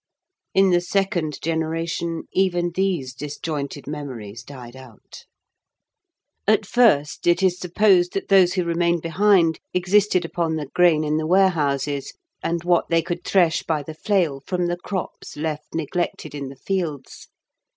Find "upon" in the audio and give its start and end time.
10.25-10.55